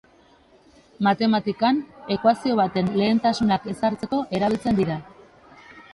Matematikan, 1.07 1.83
ekuazio 2.15 2.57
baten 2.61 2.89
lehentasunak 3.01 3.69
ezartzeko 3.75 4.23
erabiltzen 4.39 4.81
dira. 4.81 5.01